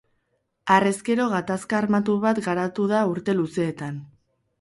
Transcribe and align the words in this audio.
Harrezkero 0.75 1.27
gatazka 1.33 1.77
armatu 1.79 2.15
bat 2.23 2.41
garatu 2.47 2.87
da 2.93 3.03
urte 3.11 3.37
luzeetan. 3.41 4.01